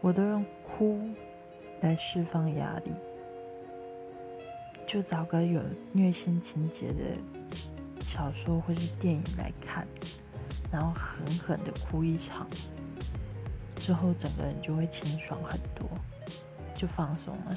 [0.00, 1.00] 我都用哭
[1.80, 2.92] 来释放压力。
[4.88, 5.60] 就找个有
[5.92, 6.94] 虐心情节的
[8.06, 9.86] 小说或是电影来看
[10.72, 12.46] 然后狠狠的哭一场
[13.76, 15.86] 之后整个人就会清爽很多
[16.74, 17.56] 就放松了。